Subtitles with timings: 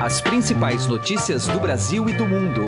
[0.00, 2.66] As principais notícias do Brasil e do mundo.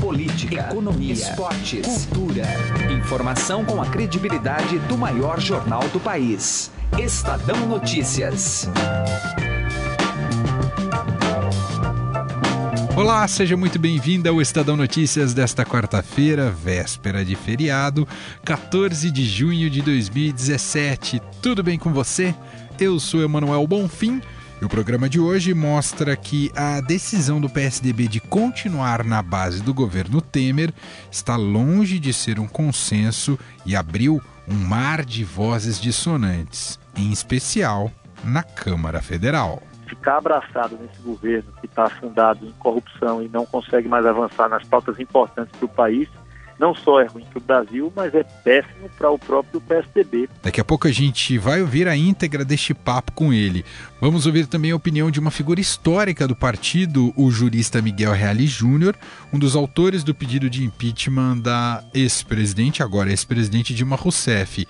[0.00, 2.44] Política, economia, esportes, cultura.
[2.90, 6.70] Informação com a credibilidade do maior jornal do país.
[6.98, 8.66] Estadão Notícias.
[12.96, 18.08] Olá, seja muito bem-vindo ao Estadão Notícias desta quarta-feira, véspera de feriado,
[18.42, 21.20] 14 de junho de 2017.
[21.42, 22.34] Tudo bem com você?
[22.80, 24.22] Eu sou Emanuel Bonfim
[24.62, 29.60] e o programa de hoje mostra que a decisão do PSDB de continuar na base
[29.60, 30.72] do governo Temer
[31.10, 33.36] está longe de ser um consenso
[33.66, 37.90] e abriu um mar de vozes dissonantes, em especial
[38.22, 39.60] na Câmara Federal.
[39.88, 44.62] Ficar abraçado nesse governo que está afundado em corrupção e não consegue mais avançar nas
[44.62, 46.08] pautas importantes para o país
[46.62, 50.28] não só é ruim para o Brasil, mas é péssimo para o próprio PSDB.
[50.40, 53.64] Daqui a pouco a gente vai ouvir a íntegra deste papo com ele.
[54.00, 58.46] Vamos ouvir também a opinião de uma figura histórica do partido, o jurista Miguel Reale
[58.46, 58.94] Júnior,
[59.32, 64.64] um dos autores do pedido de impeachment da ex-presidente, agora ex-presidente Dilma Rousseff.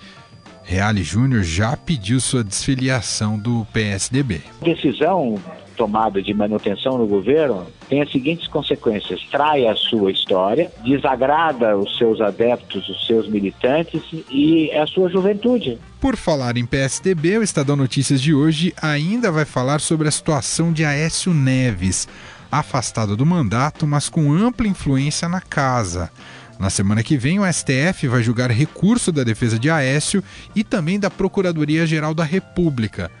[0.63, 4.41] Reale Júnior já pediu sua desfiliação do PSDB.
[4.63, 5.37] Decisão
[5.75, 11.97] tomada de manutenção no governo tem as seguintes consequências: trai a sua história, desagrada os
[11.97, 15.77] seus adeptos, os seus militantes e a sua juventude.
[15.99, 20.73] Por falar em PSDB, o Estadão Notícias de hoje ainda vai falar sobre a situação
[20.73, 22.07] de Aécio Neves,
[22.51, 26.11] afastado do mandato, mas com ampla influência na casa.
[26.59, 30.23] Na semana que vem, o STF vai julgar recurso da defesa de Aécio
[30.55, 33.11] e também da Procuradoria-Geral da República.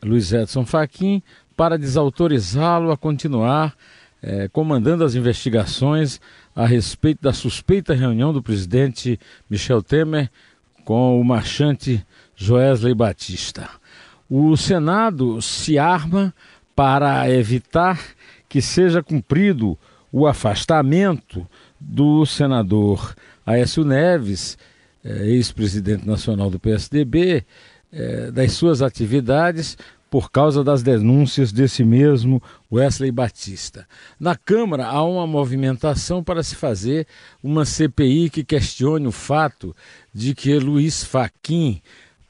[0.00, 1.20] Luiz Edson Fachin,
[1.56, 3.74] para desautorizá-lo a continuar
[4.22, 6.20] é, comandando as investigações
[6.54, 9.18] a respeito da suspeita reunião do presidente
[9.50, 10.30] Michel Temer
[10.84, 12.04] com o marchante
[12.36, 13.68] Joesley Batista.
[14.30, 16.32] O Senado se arma
[16.74, 18.00] para evitar
[18.48, 19.76] que seja cumprido
[20.10, 21.46] o afastamento
[21.80, 24.56] do senador Aécio Neves,
[25.04, 27.44] é, ex-presidente nacional do PSDB,
[27.92, 29.76] é, das suas atividades
[30.12, 33.88] por causa das denúncias desse mesmo Wesley Batista.
[34.20, 37.06] Na Câmara há uma movimentação para se fazer
[37.42, 39.74] uma CPI que questione o fato
[40.12, 41.80] de que Luiz Faquim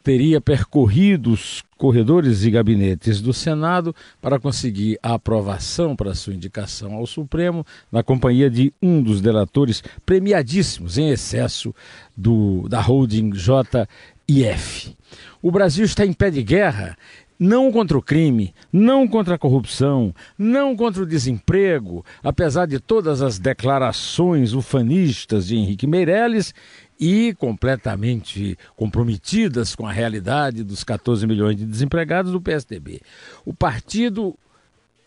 [0.01, 6.95] teria percorrido os corredores e gabinetes do Senado para conseguir a aprovação para sua indicação
[6.95, 11.75] ao Supremo, na companhia de um dos delatores premiadíssimos em excesso
[12.17, 14.97] do, da holding JIF.
[15.43, 16.97] O Brasil está em pé de guerra
[17.43, 23.21] não contra o crime, não contra a corrupção, não contra o desemprego, apesar de todas
[23.21, 26.55] as declarações ufanistas de Henrique Meirelles
[27.01, 33.01] e completamente comprometidas com a realidade dos 14 milhões de desempregados do PSDB.
[33.45, 34.39] O partido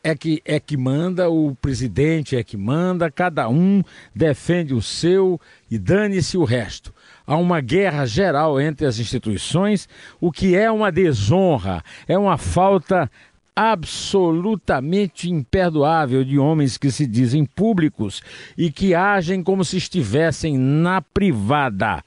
[0.05, 3.83] é que é que manda, o presidente é que manda, cada um
[4.13, 6.93] defende o seu e dane-se o resto
[7.25, 9.89] a uma guerra geral entre as instituições,
[10.21, 13.09] o que é uma desonra, é uma falta
[13.55, 18.21] absolutamente imperdoável de homens que se dizem públicos
[18.55, 22.03] e que agem como se estivessem na privada.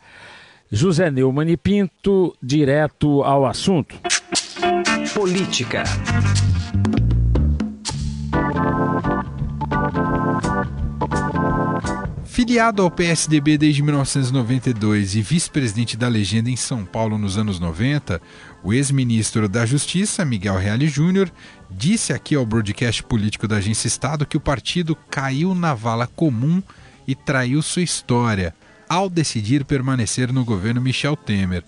[0.71, 3.97] José Neumann e Pinto, direto ao assunto.
[5.13, 5.83] Política.
[12.39, 18.21] Filiado ao PSDB desde 1992 e vice-presidente da legenda em São Paulo nos anos 90,
[18.63, 21.33] o ex-ministro da Justiça, Miguel Reale Júnior,
[21.69, 26.63] disse aqui ao broadcast político da Agência Estado que o partido caiu na vala comum
[27.09, 28.55] e traiu sua história
[28.89, 31.65] ao decidir permanecer no governo Michel Temer.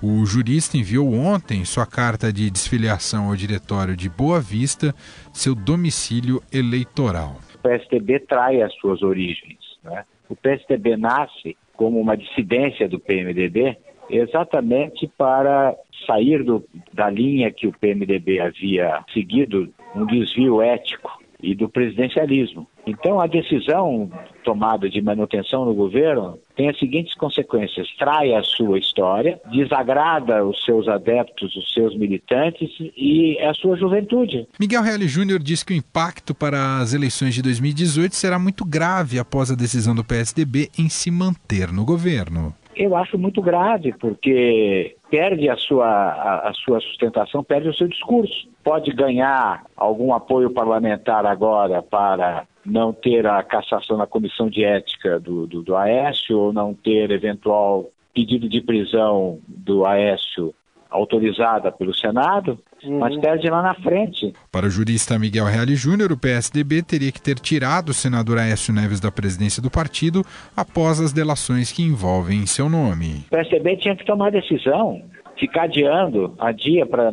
[0.00, 4.94] O jurista enviou ontem sua carta de desfiliação ao diretório de Boa Vista,
[5.32, 7.40] seu domicílio eleitoral.
[7.56, 10.04] O PSDB trai as suas origens né?
[10.28, 13.76] O PSDB nasce como uma dissidência do PMDB
[14.10, 15.74] exatamente para
[16.06, 22.66] sair do, da linha que o PMDB havia seguido, um desvio ético e do presidencialismo.
[22.86, 24.10] Então, a decisão
[24.42, 30.62] tomada de manutenção no governo tem as seguintes consequências: trai a sua história, desagrada os
[30.64, 34.46] seus adeptos, os seus militantes e a sua juventude.
[34.58, 39.18] Miguel Reale Júnior diz que o impacto para as eleições de 2018 será muito grave
[39.18, 42.54] após a decisão do PSDB em se manter no governo.
[42.74, 47.86] Eu acho muito grave, porque perde a sua, a, a, sua sustentação, perde o seu
[47.86, 48.48] discurso.
[48.64, 55.18] Pode ganhar algum apoio parlamentar agora para não ter a cassação na comissão de ética
[55.18, 60.54] do, do, do Aécio, ou não ter eventual pedido de prisão do Aécio
[60.92, 62.98] autorizada pelo Senado, uhum.
[62.98, 64.32] mas perde lá na frente.
[64.50, 68.74] Para o jurista Miguel Reale Júnior, o PSDB teria que ter tirado o senador Aécio
[68.74, 70.22] Neves da presidência do partido
[70.54, 73.24] após as delações que envolvem seu nome.
[73.26, 75.02] O PSDB tinha que tomar decisão,
[75.38, 77.10] ficar adiando, adia para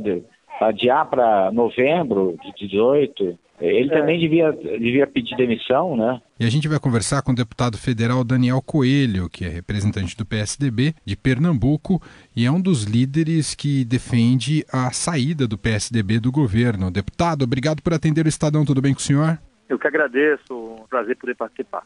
[0.59, 3.97] adiar para novembro de 18, ele é.
[3.97, 6.21] também devia, devia pedir demissão, né?
[6.39, 10.25] E a gente vai conversar com o deputado federal Daniel Coelho, que é representante do
[10.25, 12.01] PSDB de Pernambuco
[12.35, 16.89] e é um dos líderes que defende a saída do PSDB do governo.
[16.89, 18.63] Deputado, obrigado por atender o Estadão.
[18.63, 19.38] Tudo bem com o senhor?
[19.67, 20.53] Eu que agradeço.
[20.53, 21.83] Um prazer poder participar.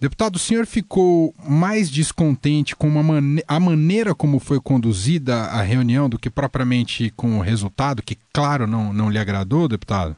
[0.00, 6.08] Deputado, o senhor ficou mais descontente com mane a maneira como foi conduzida a reunião
[6.08, 10.16] do que propriamente com o resultado, que, claro, não, não lhe agradou, deputado?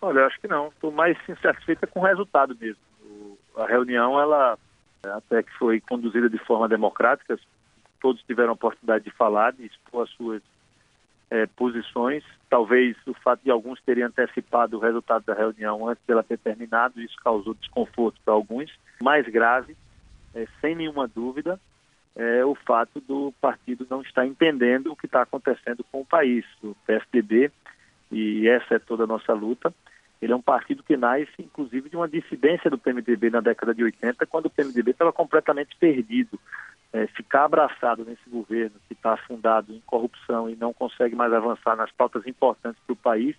[0.00, 0.68] Olha, eu acho que não.
[0.68, 2.82] Estou mais insatisfeita com o resultado mesmo.
[3.02, 4.58] O, a reunião, ela
[5.04, 7.38] até que foi conduzida de forma democrática,
[8.00, 10.42] todos tiveram a oportunidade de falar, de expor as suas
[11.30, 12.22] é, posições.
[12.50, 17.00] Talvez o fato de alguns terem antecipado o resultado da reunião antes dela ter terminado,
[17.00, 18.70] isso causou desconforto para alguns.
[19.02, 19.76] Mais grave,
[20.34, 21.58] é, sem nenhuma dúvida,
[22.14, 26.44] é o fato do partido não estar entendendo o que está acontecendo com o país.
[26.62, 27.50] O PSDB,
[28.10, 29.74] e essa é toda a nossa luta,
[30.20, 33.82] ele é um partido que nasce, inclusive, de uma dissidência do PMDB na década de
[33.82, 36.38] 80, quando o PMDB estava completamente perdido.
[36.92, 41.74] É, ficar abraçado nesse governo que está afundado em corrupção e não consegue mais avançar
[41.74, 43.34] nas pautas importantes para o país,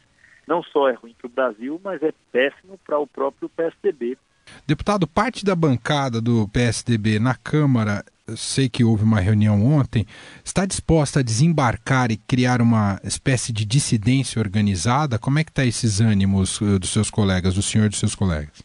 [0.48, 4.18] não só é ruim para o Brasil, mas é péssimo para o próprio PSDB.
[4.66, 8.04] Deputado, parte da bancada do PSDB na Câmara
[8.36, 10.06] sei que houve uma reunião ontem,
[10.44, 15.20] está disposta a desembarcar e criar uma espécie de dissidência organizada?
[15.20, 18.16] Como é que está esses ânimos uh, dos seus colegas, do senhor e dos seus
[18.16, 18.64] colegas?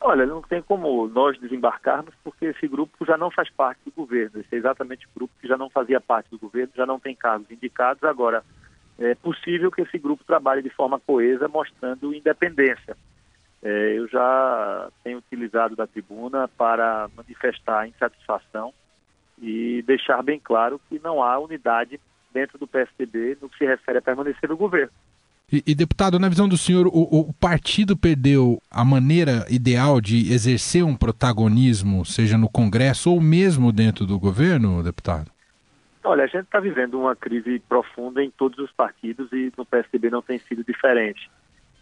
[0.00, 4.40] Olha, não tem como nós desembarcarmos porque esse grupo já não faz parte do governo.
[4.40, 7.14] Esse é exatamente o grupo que já não fazia parte do governo, já não tem
[7.14, 8.04] cargos indicados.
[8.04, 8.44] Agora,
[8.98, 12.96] é possível que esse grupo trabalhe de forma coesa, mostrando independência.
[13.68, 18.72] É, eu já tenho utilizado da tribuna para manifestar insatisfação
[19.42, 21.98] e deixar bem claro que não há unidade
[22.32, 24.92] dentro do PSDB no que se refere a permanecer no governo.
[25.52, 30.32] E, e deputado, na visão do senhor, o, o, partido perdeu a maneira ideal de
[30.32, 35.28] exercer um protagonismo, seja no Congresso ou mesmo dentro do governo, deputado?
[36.04, 40.08] Olha, a gente está vivendo uma crise profunda em todos os partidos e no PSDB
[40.08, 41.28] não tem sido diferente.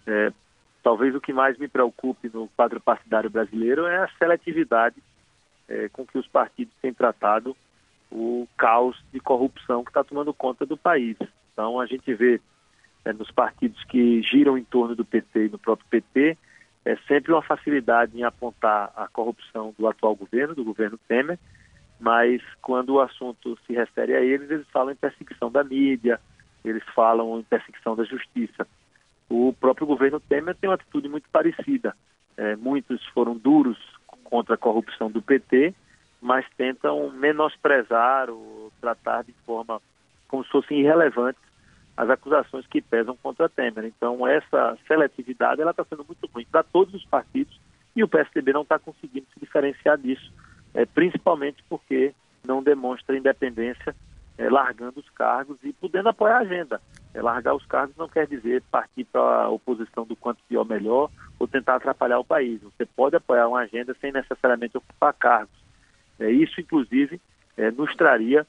[0.06, 0.32] É,
[0.84, 5.02] talvez o que mais me preocupe no quadro partidário brasileiro é a seletividade
[5.66, 7.56] é, com que os partidos têm tratado
[8.12, 11.16] o caos de corrupção que está tomando conta do país.
[11.52, 12.38] Então a gente vê
[13.02, 16.36] é, nos partidos que giram em torno do PT e do próprio PT
[16.84, 21.38] é sempre uma facilidade em apontar a corrupção do atual governo, do governo Temer,
[21.98, 26.20] mas quando o assunto se refere a eles, eles falam em perseguição da mídia,
[26.62, 28.66] eles falam em perseguição da justiça.
[29.28, 31.96] O próprio governo Temer tem uma atitude muito parecida.
[32.36, 33.78] É, muitos foram duros
[34.24, 35.74] contra a corrupção do PT,
[36.20, 39.80] mas tentam menosprezar ou tratar de forma
[40.28, 41.42] como se fossem irrelevantes
[41.96, 43.84] as acusações que pesam contra Temer.
[43.84, 47.60] Então, essa seletividade ela está sendo muito ruim para todos os partidos
[47.94, 50.32] e o PSDB não está conseguindo se diferenciar disso,
[50.74, 52.12] é, principalmente porque
[52.44, 53.94] não demonstra independência,
[54.36, 56.80] é, largando os cargos e podendo apoiar a agenda.
[57.14, 61.08] É, largar os cargos não quer dizer partir para a oposição do quanto pior melhor
[61.38, 62.60] ou tentar atrapalhar o país.
[62.62, 65.54] Você pode apoiar uma agenda sem necessariamente ocupar cargos.
[66.18, 67.20] É, isso, inclusive,
[67.56, 68.44] é, nos traria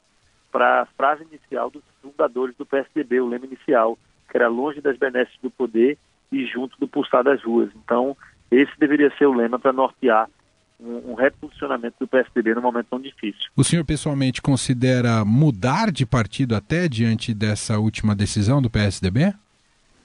[0.52, 3.98] para a frase inicial dos fundadores do PSDB, o lema inicial,
[4.30, 5.98] que era longe das benesses do poder
[6.32, 7.70] e junto do pulsar das ruas.
[7.76, 8.18] Então,
[8.50, 10.30] esse deveria ser o lema para nortear
[10.80, 13.50] um, um reposicionamento do PSDB num momento tão difícil.
[13.56, 19.34] O senhor pessoalmente considera mudar de partido até diante dessa última decisão do PSDB?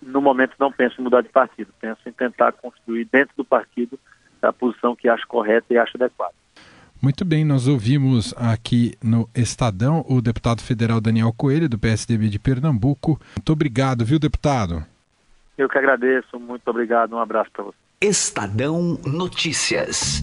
[0.02, 3.98] no momento não penso em mudar de partido, penso em tentar construir dentro do partido
[4.40, 6.32] a posição que acho correta e acho adequada.
[7.02, 12.38] Muito bem, nós ouvimos aqui no Estadão o deputado federal Daniel Coelho, do PSDB de
[12.38, 13.20] Pernambuco.
[13.36, 14.84] Muito obrigado, viu, deputado?
[15.56, 17.76] Eu que agradeço, muito obrigado, um abraço para você.
[18.00, 20.22] Estadão Notícias.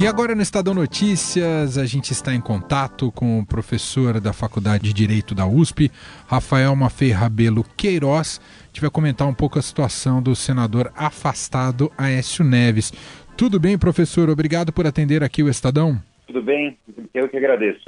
[0.00, 4.84] E agora no Estadão Notícias, a gente está em contato com o professor da Faculdade
[4.84, 5.90] de Direito da USP,
[6.26, 8.40] Rafael Maffei Rabelo Queiroz.
[8.62, 12.92] A gente vai comentar um pouco a situação do senador afastado Aécio Neves.
[13.36, 14.28] Tudo bem, professor?
[14.28, 16.00] Obrigado por atender aqui o Estadão.
[16.26, 16.76] Tudo bem,
[17.14, 17.84] eu que agradeço.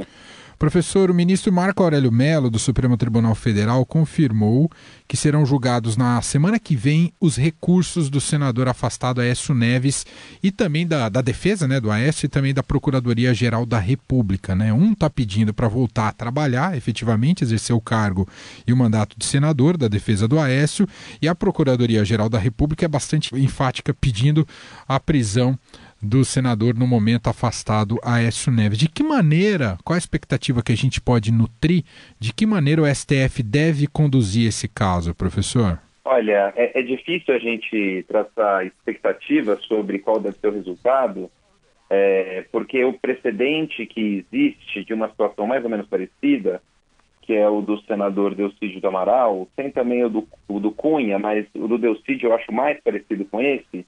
[0.59, 4.71] Professor, o ministro Marco Aurélio Mello, do Supremo Tribunal Federal, confirmou
[5.07, 10.07] que serão julgados na semana que vem os recursos do senador afastado Aécio Neves
[10.43, 14.55] e também da, da defesa né, do Aécio e também da Procuradoria-Geral da República.
[14.55, 14.73] Né?
[14.73, 18.27] Um está pedindo para voltar a trabalhar, efetivamente, exercer o cargo
[18.67, 20.89] e o mandato de senador da defesa do Aécio,
[21.21, 24.49] e a Procuradoria-Geral da República é bastante enfática pedindo
[24.89, 25.59] a prisão
[26.03, 28.79] do senador no momento afastado Aécio Neves.
[28.79, 31.85] De que maneira, qual a expectativa que a gente pode nutrir,
[32.19, 35.81] de que maneira o STF deve conduzir esse caso, professor?
[36.05, 41.31] Olha, é, é difícil a gente traçar expectativas sobre qual deve ser o resultado,
[41.91, 46.63] é, porque o precedente que existe de uma situação mais ou menos parecida,
[47.23, 51.19] que é o do senador Delcídio do Amaral, tem também o do, o do Cunha,
[51.19, 53.85] mas o do Delcídio eu acho mais parecido com esse,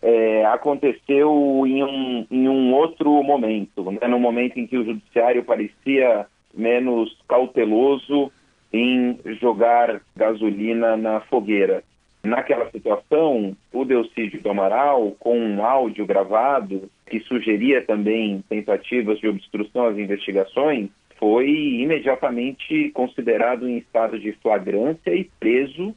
[0.00, 4.06] é, aconteceu em um, em um outro momento, né?
[4.06, 8.30] no momento em que o judiciário parecia menos cauteloso
[8.72, 11.82] em jogar gasolina na fogueira.
[12.22, 19.28] Naquela situação, o Delcídio do Amaral, com um áudio gravado que sugeria também tentativas de
[19.28, 25.94] obstrução às investigações, foi imediatamente considerado em estado de flagrância e preso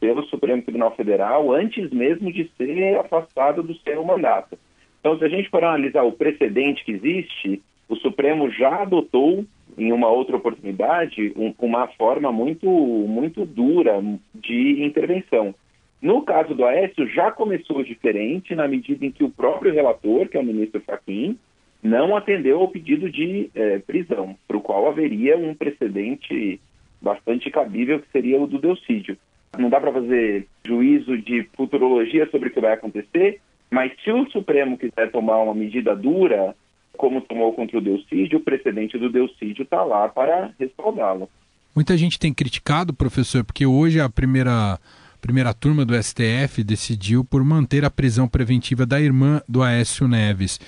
[0.00, 4.58] pelo Supremo Tribunal Federal antes mesmo de ser afastado do seu mandato.
[4.98, 9.44] Então, se a gente for analisar o precedente que existe, o Supremo já adotou,
[9.78, 14.02] em uma outra oportunidade, um, uma forma muito, muito dura
[14.34, 15.54] de intervenção.
[16.02, 20.36] No caso do Aécio, já começou diferente, na medida em que o próprio relator, que
[20.36, 21.38] é o ministro Fachin,
[21.82, 26.60] não atendeu ao pedido de eh, prisão, para o qual haveria um precedente
[27.00, 29.16] bastante cabível, que seria o do Delcídio.
[29.58, 33.40] Não dá para fazer juízo de futurologia sobre o que vai acontecer,
[33.70, 36.54] mas se o Supremo quiser tomar uma medida dura,
[36.96, 41.28] como tomou contra o Delcídio, o precedente do Delcídio está lá para respaldá-lo.
[41.74, 44.78] Muita gente tem criticado, professor, porque hoje a primeira
[45.20, 50.58] primeira turma do STF decidiu por manter a prisão preventiva da irmã do Aécio Neves.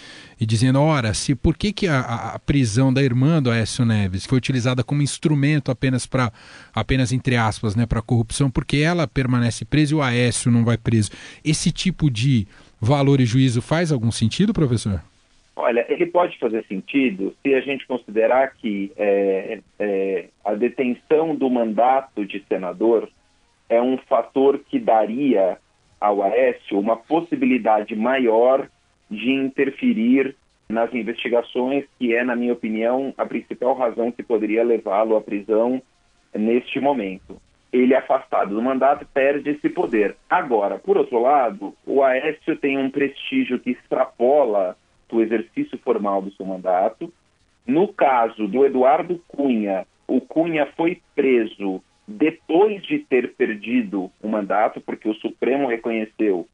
[0.40, 2.00] E dizendo, ora, se por que, que a,
[2.34, 6.32] a prisão da irmã do Aécio Neves foi utilizada como instrumento apenas para,
[6.74, 10.76] apenas entre aspas, né, para corrupção, porque ela permanece presa e o Aécio não vai
[10.76, 11.10] preso.
[11.44, 12.46] Esse tipo de
[12.80, 15.02] valor e juízo faz algum sentido, professor?
[15.54, 21.48] Olha, ele pode fazer sentido se a gente considerar que é, é, a detenção do
[21.48, 23.08] mandato de senador
[23.68, 25.58] é um fator que daria
[26.00, 28.68] ao Aécio uma possibilidade maior
[29.10, 30.34] de interferir
[30.68, 35.80] nas investigações, que é, na minha opinião, a principal razão que poderia levá-lo à prisão
[36.34, 37.40] neste momento.
[37.72, 40.16] Ele, afastado do mandato, perde esse poder.
[40.28, 44.76] Agora, por outro lado, o Aécio tem um prestígio que extrapola
[45.10, 47.12] o exercício formal do seu mandato.
[47.66, 54.80] No caso do Eduardo Cunha, o Cunha foi preso depois de ter perdido o mandato,
[54.80, 56.46] porque o Supremo reconheceu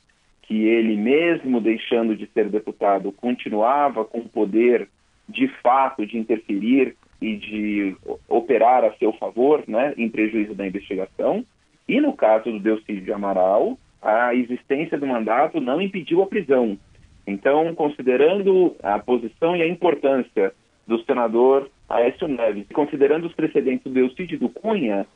[0.43, 4.89] que ele, mesmo deixando de ser deputado, continuava com o poder
[5.29, 7.97] de fato de interferir e de
[8.29, 11.45] operar a seu favor, né, em prejuízo da investigação.
[11.87, 16.79] E no caso do Delcídio de Amaral, a existência do mandato não impediu a prisão.
[17.27, 20.53] Então, considerando a posição e a importância
[20.87, 22.67] do senador Aécio Neves.
[22.73, 25.07] Considerando os precedentes do Eucídio do Cunha,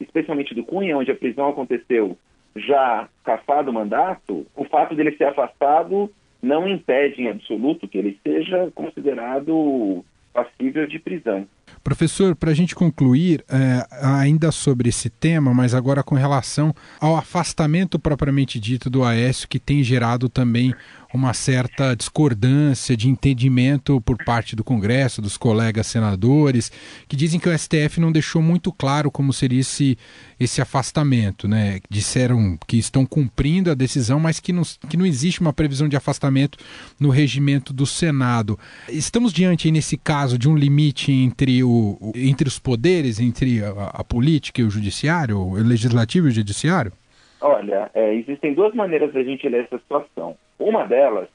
[0.00, 2.16] especialmente do Cunha, onde a prisão aconteceu
[2.56, 6.10] já cafado o mandato, o fato dele ser afastado
[6.42, 11.46] não impede em absoluto que ele seja considerado passível de prisão.
[11.82, 13.86] Professor, para a gente concluir, é,
[14.20, 19.58] ainda sobre esse tema, mas agora com relação ao afastamento propriamente dito do Aécio, que
[19.58, 20.74] tem gerado também
[21.12, 26.70] uma certa discordância de entendimento por parte do Congresso, dos colegas senadores,
[27.08, 29.98] que dizem que o STF não deixou muito claro como seria esse,
[30.38, 31.48] esse afastamento.
[31.48, 31.80] Né?
[31.90, 35.96] Disseram que estão cumprindo a decisão, mas que não, que não existe uma previsão de
[35.96, 36.58] afastamento
[36.98, 38.58] no regimento do Senado.
[38.88, 44.04] Estamos diante, nesse caso, de um limite entre, o, entre os poderes, entre a, a
[44.04, 46.92] política e o judiciário, o legislativo e o judiciário?
[47.40, 50.36] Olha, é, existem duas maneiras da gente ler essa situação.
[50.58, 51.28] Uma delas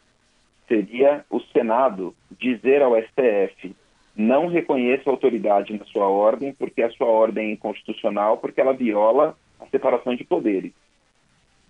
[0.68, 3.76] seria o Senado dizer ao STF
[4.16, 9.36] não reconheça autoridade na sua ordem porque a sua ordem é inconstitucional, porque ela viola
[9.60, 10.72] a separação de poderes.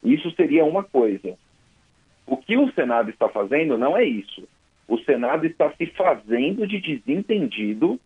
[0.04, 1.36] Isso seria uma coisa.
[2.27, 4.48] O que o Senado está fazendo não é isso.
[4.88, 8.00] O Senado está se fazendo de desentendido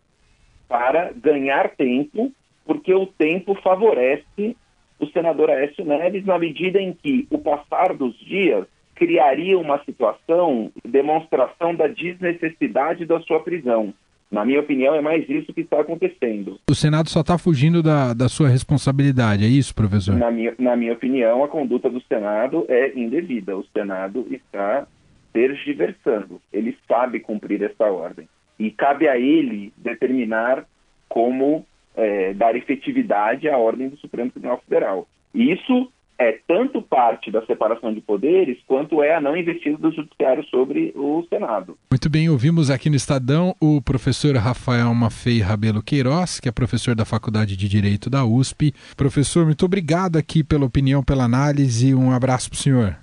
[0.66, 2.32] para ganhar tempo,
[2.64, 4.56] porque o tempo favorece
[5.00, 10.70] o senador Aécio Neves na medida em que o passar dos dias criaria uma situação,
[10.84, 13.94] demonstração da desnecessidade da sua prisão.
[14.30, 16.60] Na minha opinião, é mais isso que está acontecendo.
[16.70, 20.14] O Senado só está fugindo da, da sua responsabilidade, é isso, professor?
[20.14, 23.56] Na minha, na minha opinião, a conduta do Senado é indevida.
[23.56, 24.86] O Senado está
[25.32, 26.40] tergiversando.
[26.52, 28.28] Ele sabe cumprir essa ordem.
[28.58, 30.64] E cabe a ele determinar
[31.08, 31.66] como
[32.00, 35.06] é, dar efetividade à ordem do Supremo Tribunal Federal.
[35.34, 40.44] Isso é tanto parte da separação de poderes quanto é a não investida do Judiciário
[40.44, 41.78] sobre o Senado.
[41.90, 46.94] Muito bem, ouvimos aqui no Estadão o professor Rafael Maffei Rabelo Queiroz, que é professor
[46.94, 48.74] da Faculdade de Direito da USP.
[48.96, 51.94] Professor, muito obrigado aqui pela opinião, pela análise.
[51.94, 52.96] Um abraço para o senhor.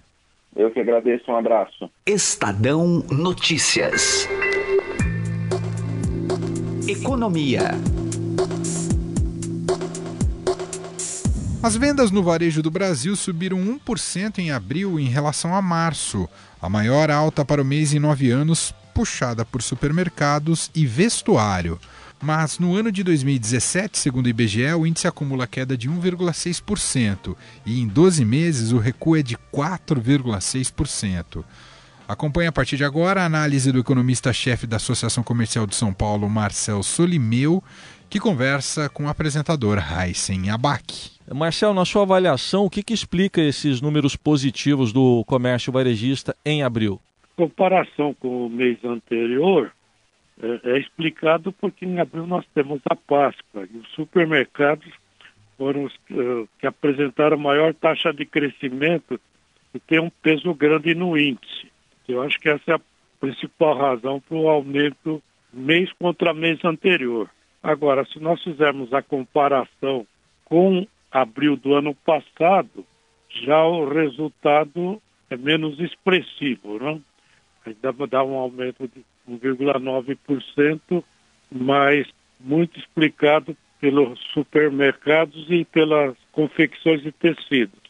[0.56, 1.90] Eu que agradeço, um abraço.
[2.06, 4.28] Estadão Notícias.
[6.88, 7.72] Economia.
[11.68, 16.26] As vendas no varejo do Brasil subiram 1% em abril em relação a março,
[16.62, 21.78] a maior alta para o mês em nove anos, puxada por supermercados e vestuário.
[22.22, 27.82] Mas no ano de 2017, segundo o IBGE, o índice acumula queda de 1,6% e
[27.82, 31.44] em 12 meses o recuo é de 4,6%.
[32.08, 36.30] Acompanhe a partir de agora a análise do economista-chefe da Associação Comercial de São Paulo,
[36.30, 37.62] Marcel Solimeu,
[38.10, 41.12] que conversa com o apresentador Heisen Abac.
[41.34, 46.64] Marcel, na sua avaliação, o que, que explica esses números positivos do comércio varejista em
[46.64, 47.02] abril?
[47.36, 49.72] Comparação com o mês anterior,
[50.42, 54.92] é, é, explicado porque em abril nós temos a Páscoa e os supermercados
[55.58, 59.20] foram os uh, que apresentaram maior taxa de crescimento
[59.74, 61.68] e tem um peso grande no índice.
[62.08, 62.82] Eu acho que essa é a
[63.20, 67.30] principal razão para o aumento mês contra mês anterior.
[67.68, 70.08] Agora, se nós fizermos a comparação
[70.46, 72.86] com abril do ano passado,
[73.30, 77.04] já o resultado é menos expressivo, não?
[77.66, 81.04] Ainda dá um aumento de 1,9%,
[81.52, 82.08] mas
[82.40, 87.82] muito explicado pelos supermercados e pelas confecções de tecidos.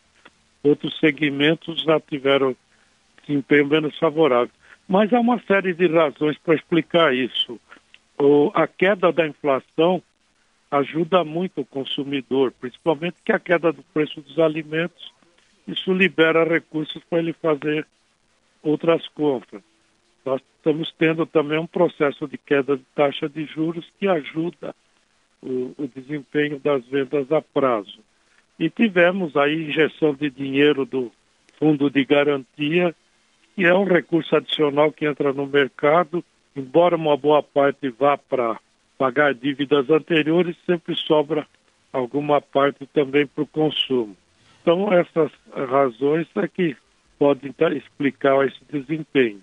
[0.64, 2.56] Outros segmentos já tiveram
[3.22, 4.50] desempenho menos favorável.
[4.90, 7.60] Mas há uma série de razões para explicar isso.
[8.20, 10.02] O, a queda da inflação
[10.72, 15.14] ajuda muito o consumidor, principalmente que a queda do preço dos alimentos,
[15.68, 17.86] isso libera recursos para ele fazer
[18.62, 19.62] outras compras.
[20.26, 24.76] Nós estamos tendo também um processo de queda de taxa de juros que ajuda
[25.42, 28.00] o, o desempenho das vendas a prazo.
[28.60, 31.12] E tivemos aí injeção de dinheiro do
[31.58, 32.94] fundo de garantia
[33.56, 36.24] que é um recurso adicional que entra no mercado,
[36.58, 38.60] embora uma boa parte vá para
[38.98, 41.46] pagar dívidas anteriores, sempre sobra
[41.94, 44.18] alguma parte também para o consumo.
[44.62, 45.32] Então, essas
[45.70, 46.76] razões é que
[47.20, 49.42] podem explicar esse desempenho.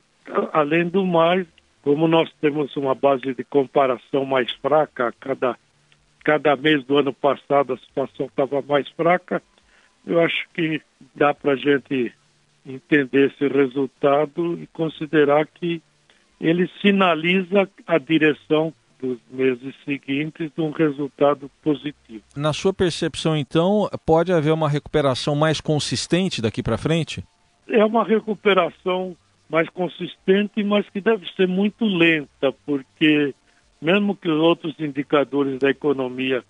[0.53, 1.47] Além do mais,
[1.83, 5.57] como nós temos uma base de comparação mais fraca, cada,
[6.25, 9.43] cada mês do ano passado a situação estava mais fraca,
[10.07, 10.83] eu acho que
[11.15, 12.13] dá para a gente
[12.67, 15.83] entender esse resultado e considerar que
[16.41, 22.23] ele sinaliza a direção dos meses seguintes de um resultado positivo.
[22.37, 27.23] Na sua percepção, então, pode haver uma recuperação mais consistente daqui para frente?
[27.69, 29.17] É uma recuperação
[29.49, 33.35] mais consistente, mas que deve ser muito lenta, porque
[33.81, 36.43] mesmo que os outros indicadores da economia,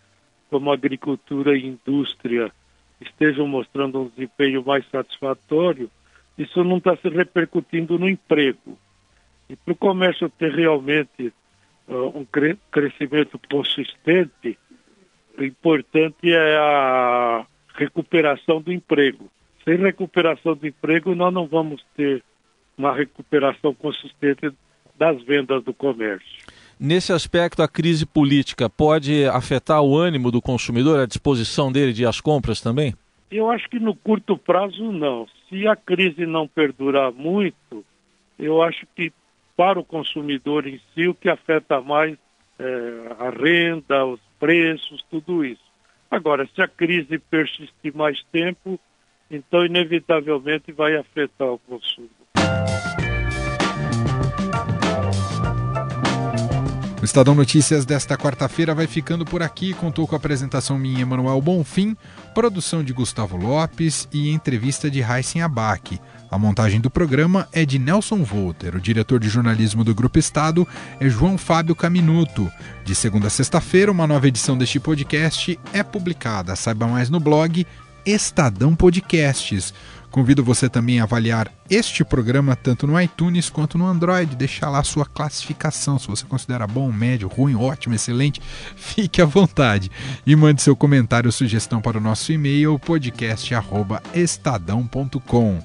[0.48, 2.52] como agricultura e indústria,
[3.00, 5.90] estejam mostrando um desempenho mais satisfatório,
[6.38, 8.78] isso não está se repercutindo no emprego.
[9.48, 11.33] E para o comércio ter realmente
[11.88, 14.59] uh, um cre crescimento consistente,
[15.38, 19.30] o importante é a recuperação do emprego.
[19.64, 22.22] Sem recuperação do emprego, nós não vamos ter
[22.76, 24.52] uma recuperação consistente
[24.96, 26.44] das vendas do comércio.
[26.78, 32.02] Nesse aspecto, a crise política pode afetar o ânimo do consumidor, a disposição dele de
[32.02, 32.94] ir às compras também?
[33.30, 35.26] Eu acho que no curto prazo não.
[35.48, 37.85] Se a crise não perdurar muito,
[38.38, 39.12] eu acho que
[39.56, 42.16] para o consumidor em si o que afeta mais
[42.58, 45.62] é a renda, os preços, tudo isso.
[46.10, 48.78] Agora, se a crise persistir mais tempo,
[49.30, 52.23] então inevitavelmente vai afetar o consumo.
[57.04, 59.74] O Estadão Notícias desta quarta-feira vai ficando por aqui.
[59.74, 61.94] Contou com a apresentação minha, Emanuel Bonfim,
[62.34, 66.00] produção de Gustavo Lopes e entrevista de Raíssen Abac.
[66.30, 68.74] A montagem do programa é de Nelson Volter.
[68.74, 70.66] O diretor de jornalismo do Grupo Estado
[70.98, 72.50] é João Fábio Caminuto.
[72.86, 76.56] De segunda a sexta-feira, uma nova edição deste podcast é publicada.
[76.56, 77.66] Saiba mais no blog
[78.06, 79.74] Estadão Podcasts.
[80.14, 84.37] Convido você também a avaliar este programa tanto no iTunes quanto no Android.
[84.37, 85.98] Deixar lá a sua classificação.
[85.98, 88.40] Se você considera bom, médio, ruim, ótimo, excelente,
[88.79, 89.90] fique à vontade.
[90.24, 95.59] E mande seu comentário ou sugestão para o nosso e-mail podcast.estadão.com.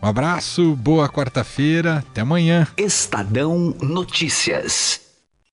[0.00, 2.68] Um abraço, boa quarta-feira, até amanhã.
[2.76, 5.07] Estadão Notícias.